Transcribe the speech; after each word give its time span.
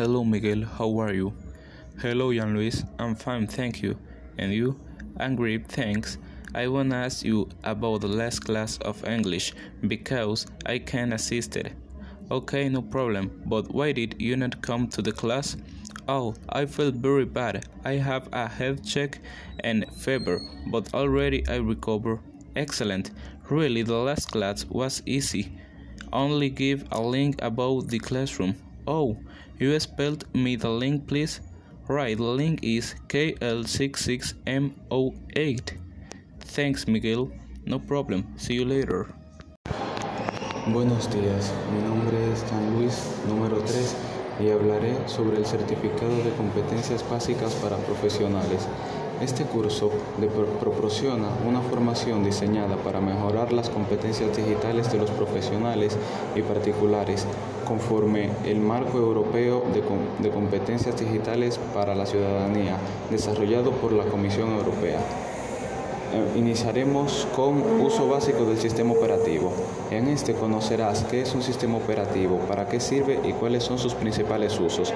Hello, 0.00 0.24
Miguel. 0.24 0.62
How 0.64 0.98
are 1.00 1.12
you? 1.12 1.34
Hello, 2.00 2.32
Jan 2.32 2.54
Luis. 2.54 2.84
I'm 2.98 3.14
fine, 3.14 3.46
thank 3.46 3.82
you. 3.82 3.98
And 4.38 4.50
you? 4.50 4.80
I'm 5.18 5.36
great, 5.36 5.68
thanks. 5.68 6.16
I 6.54 6.68
want 6.68 6.92
to 6.92 6.96
ask 6.96 7.22
you 7.22 7.50
about 7.64 8.00
the 8.00 8.08
last 8.08 8.46
class 8.46 8.78
of 8.78 9.04
English 9.04 9.52
because 9.86 10.46
I 10.64 10.78
can't 10.78 11.12
assist 11.12 11.54
it. 11.56 11.74
Okay, 12.30 12.70
no 12.70 12.80
problem. 12.80 13.42
But 13.44 13.74
why 13.74 13.92
did 13.92 14.14
you 14.18 14.36
not 14.38 14.62
come 14.62 14.88
to 14.88 15.02
the 15.02 15.12
class? 15.12 15.58
Oh, 16.08 16.34
I 16.48 16.64
feel 16.64 16.92
very 16.92 17.26
bad. 17.26 17.66
I 17.84 17.96
have 17.96 18.26
a 18.32 18.48
health 18.48 18.82
check 18.82 19.18
and 19.64 19.84
fever, 19.98 20.40
but 20.68 20.94
already 20.94 21.46
I 21.46 21.56
recover. 21.56 22.20
Excellent. 22.56 23.10
Really, 23.50 23.82
the 23.82 23.98
last 23.98 24.30
class 24.32 24.64
was 24.64 25.02
easy. 25.04 25.58
Only 26.10 26.48
give 26.48 26.86
a 26.90 27.02
link 27.02 27.36
about 27.42 27.88
the 27.88 27.98
classroom. 27.98 28.54
Oh, 28.90 29.16
you 29.60 29.78
spelled 29.78 30.24
me 30.34 30.56
the 30.56 30.68
link, 30.68 31.06
please? 31.06 31.40
Right, 31.86 32.16
the 32.16 32.24
link 32.24 32.58
is 32.64 32.96
KL66MO8. 33.06 35.78
Thanks, 36.40 36.88
Miguel. 36.88 37.30
No 37.66 37.78
problem. 37.78 38.26
See 38.36 38.54
you 38.54 38.64
later. 38.64 39.06
Buenos 40.66 41.06
días, 41.06 41.52
mi 41.72 41.82
nombre 41.82 42.32
es 42.32 42.42
y 44.42 44.50
hablaré 44.50 44.96
sobre 45.06 45.36
el 45.36 45.46
certificado 45.46 46.16
de 46.24 46.30
competencias 46.36 47.04
básicas 47.08 47.54
para 47.54 47.76
profesionales. 47.76 48.66
Este 49.20 49.44
curso 49.44 49.90
proporciona 50.60 51.28
una 51.46 51.60
formación 51.60 52.24
diseñada 52.24 52.76
para 52.76 53.00
mejorar 53.02 53.52
las 53.52 53.68
competencias 53.68 54.34
digitales 54.34 54.90
de 54.90 54.98
los 54.98 55.10
profesionales 55.10 55.98
y 56.34 56.40
particulares 56.40 57.26
conforme 57.66 58.30
el 58.46 58.60
marco 58.60 58.96
europeo 58.96 59.62
de, 59.74 59.82
de 60.22 60.30
competencias 60.34 60.98
digitales 60.98 61.60
para 61.74 61.94
la 61.94 62.06
ciudadanía 62.06 62.78
desarrollado 63.10 63.72
por 63.72 63.92
la 63.92 64.04
Comisión 64.04 64.52
Europea. 64.52 65.00
Eh, 66.12 66.38
iniciaremos 66.38 67.28
con 67.36 67.62
uso 67.80 68.08
básico 68.08 68.44
del 68.44 68.58
sistema 68.58 68.92
operativo. 68.92 69.52
En 69.92 70.08
este 70.08 70.34
conocerás 70.34 71.04
qué 71.04 71.22
es 71.22 71.34
un 71.36 71.42
sistema 71.42 71.76
operativo, 71.76 72.38
para 72.48 72.66
qué 72.66 72.80
sirve 72.80 73.20
y 73.22 73.32
cuáles 73.32 73.62
son 73.62 73.78
sus 73.78 73.94
principales 73.94 74.58
usos. 74.58 74.92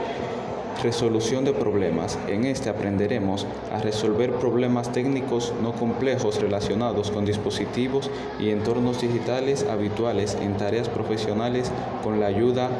Resolución 0.82 1.44
de 1.44 1.52
problemas. 1.52 2.18
En 2.26 2.44
este 2.44 2.68
aprenderemos 2.68 3.46
a 3.72 3.78
resolver 3.78 4.32
problemas 4.32 4.90
técnicos 4.90 5.52
no 5.62 5.72
complejos 5.72 6.40
relacionados 6.40 7.12
con 7.12 7.24
dispositivos 7.24 8.10
y 8.40 8.50
entornos 8.50 9.00
digitales 9.00 9.64
habituales 9.70 10.36
en 10.40 10.56
tareas 10.56 10.88
profesionales 10.88 11.70
con 12.02 12.18
la 12.18 12.26
ayuda 12.26 12.70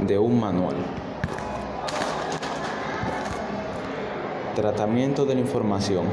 de 0.00 0.18
un 0.18 0.40
manual. 0.40 0.76
Tratamiento 4.56 5.26
de 5.26 5.34
la 5.34 5.40
información. 5.40 6.06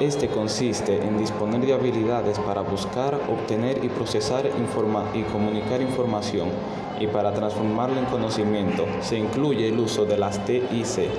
Este 0.00 0.28
consiste 0.28 0.96
en 0.96 1.18
disponer 1.18 1.60
de 1.60 1.74
habilidades 1.74 2.38
para 2.38 2.62
buscar, 2.62 3.20
obtener 3.28 3.84
y 3.84 3.90
procesar 3.90 4.46
y 4.46 5.22
comunicar 5.24 5.82
información 5.82 6.48
y 6.98 7.06
para 7.06 7.34
transformarla 7.34 8.00
en 8.00 8.06
conocimiento. 8.06 8.86
Se 9.02 9.18
incluye 9.18 9.68
el 9.68 9.78
uso 9.78 10.06
de 10.06 10.16
las 10.16 10.42
TIC. 10.46 11.10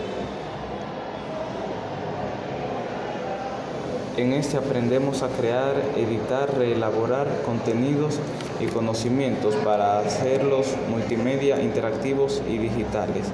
En 4.18 4.34
este 4.34 4.58
aprendemos 4.58 5.22
a 5.22 5.28
crear, 5.28 5.76
editar, 5.96 6.52
reelaborar 6.58 7.28
contenidos 7.46 8.20
y 8.60 8.66
conocimientos 8.66 9.54
para 9.58 10.00
hacerlos 10.00 10.66
multimedia, 10.90 11.62
interactivos 11.62 12.42
y 12.50 12.58
digitales. 12.58 13.28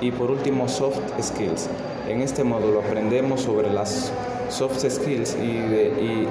Y 0.00 0.10
por 0.10 0.32
último, 0.32 0.68
soft 0.68 0.98
skills. 1.22 1.68
En 2.08 2.20
este 2.20 2.42
módulo 2.42 2.80
aprendemos 2.80 3.42
sobre 3.42 3.72
las 3.72 4.12
soft 4.52 4.78
skills 4.78 5.36
y, 5.36 6.26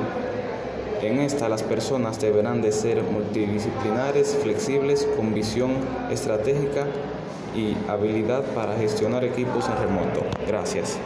en 1.01 1.19
esta 1.19 1.49
las 1.49 1.63
personas 1.63 2.21
deberán 2.21 2.61
de 2.61 2.71
ser 2.71 3.01
multidisciplinares, 3.01 4.37
flexibles, 4.43 5.07
con 5.17 5.33
visión 5.33 5.71
estratégica 6.11 6.85
y 7.55 7.75
habilidad 7.89 8.43
para 8.53 8.77
gestionar 8.77 9.23
equipos 9.23 9.65
en 9.67 9.77
remoto. 9.87 10.21
Gracias. 10.47 10.99